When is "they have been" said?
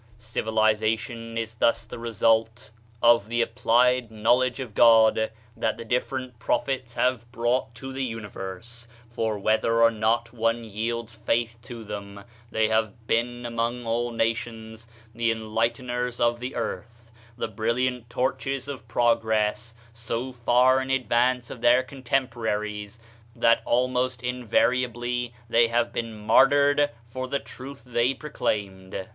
12.49-13.45, 25.47-26.11